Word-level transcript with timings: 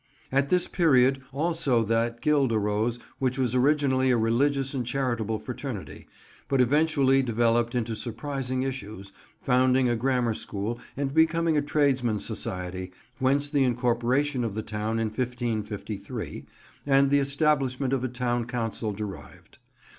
At 0.31 0.49
this 0.49 0.67
period 0.67 1.21
also 1.31 1.83
that 1.83 2.21
Guild 2.21 2.51
arose 2.51 2.97
which 3.19 3.37
was 3.37 3.53
originally 3.53 4.09
a 4.09 4.17
religious 4.17 4.73
and 4.73 4.83
charitable 4.83 5.37
fraternity, 5.37 6.07
but 6.47 6.59
eventually 6.59 7.21
developed 7.21 7.75
into 7.75 7.95
surprising 7.95 8.63
issues, 8.63 9.11
founding 9.43 9.87
a 9.87 9.95
grammar 9.95 10.33
school 10.33 10.79
and 10.97 11.13
becoming 11.13 11.55
a 11.55 11.61
tradesmen's 11.61 12.25
society, 12.25 12.91
whence 13.19 13.47
the 13.47 13.63
incorporation 13.63 14.43
of 14.43 14.55
the 14.55 14.63
town 14.63 14.97
in 14.97 15.09
1553, 15.09 16.47
and 16.87 17.11
the 17.11 17.19
establishment 17.19 17.93
of 17.93 18.03
a 18.03 18.07
town 18.07 18.45
council 18.47 18.93
derived. 18.93 19.59